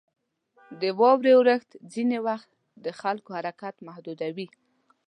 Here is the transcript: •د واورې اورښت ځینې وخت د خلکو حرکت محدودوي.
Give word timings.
•د 0.81 0.83
واورې 0.99 1.31
اورښت 1.37 1.69
ځینې 1.93 2.17
وخت 2.27 2.49
د 2.83 2.87
خلکو 3.01 3.29
حرکت 3.37 3.75
محدودوي. 3.87 4.47